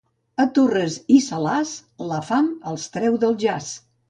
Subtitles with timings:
[0.43, 1.75] A Torres i Salàs,
[2.13, 3.71] la fam els treu del jaç.